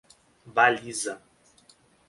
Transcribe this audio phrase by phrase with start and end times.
[0.55, 1.21] Baliza